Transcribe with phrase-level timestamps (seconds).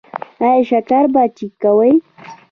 [0.43, 1.91] ایا شکر به چیک کوئ؟